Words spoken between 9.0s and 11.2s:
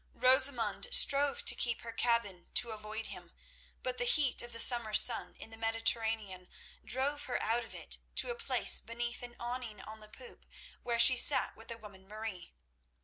an awning on the poop, where she